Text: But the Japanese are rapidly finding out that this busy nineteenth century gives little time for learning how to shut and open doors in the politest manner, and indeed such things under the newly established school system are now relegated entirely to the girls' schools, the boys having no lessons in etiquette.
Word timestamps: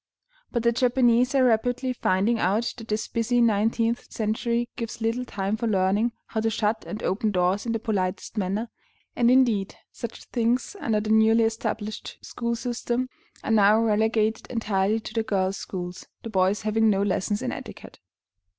But 0.51 0.63
the 0.63 0.71
Japanese 0.71 1.35
are 1.35 1.43
rapidly 1.43 1.93
finding 1.93 2.39
out 2.39 2.73
that 2.77 2.87
this 2.87 3.07
busy 3.07 3.39
nineteenth 3.39 4.11
century 4.11 4.67
gives 4.75 4.99
little 4.99 5.25
time 5.25 5.55
for 5.57 5.67
learning 5.67 6.13
how 6.25 6.39
to 6.41 6.49
shut 6.49 6.85
and 6.87 7.03
open 7.03 7.29
doors 7.29 7.67
in 7.67 7.71
the 7.71 7.77
politest 7.77 8.35
manner, 8.35 8.71
and 9.15 9.29
indeed 9.29 9.75
such 9.91 10.23
things 10.23 10.75
under 10.79 11.01
the 11.01 11.11
newly 11.11 11.43
established 11.43 12.17
school 12.23 12.55
system 12.55 13.09
are 13.43 13.51
now 13.51 13.79
relegated 13.79 14.47
entirely 14.49 14.99
to 15.01 15.13
the 15.13 15.21
girls' 15.21 15.57
schools, 15.57 16.07
the 16.23 16.31
boys 16.31 16.63
having 16.63 16.89
no 16.89 17.03
lessons 17.03 17.43
in 17.43 17.51
etiquette. 17.51 17.99